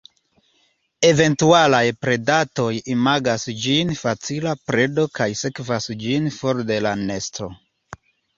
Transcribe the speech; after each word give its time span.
Eventualaj 1.09 1.81
predantoj 2.05 2.69
imagas 2.93 3.45
ĝin 3.67 3.93
facila 4.01 4.55
predo 4.71 5.05
kaj 5.21 5.29
sekvas 5.43 5.91
ĝin 6.07 6.33
for 6.41 6.65
de 6.73 6.81
la 6.89 6.97
nesto. 7.05 7.53